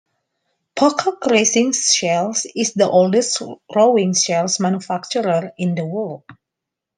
[0.75, 3.39] Pocock Racing Shells is the oldest
[3.75, 6.23] rowing shell manufacturer in the world.